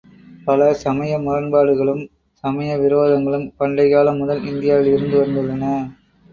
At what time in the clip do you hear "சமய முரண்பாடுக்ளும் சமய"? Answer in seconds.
0.73-2.79